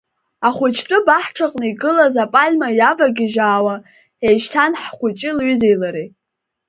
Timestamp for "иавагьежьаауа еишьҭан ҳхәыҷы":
2.77-5.31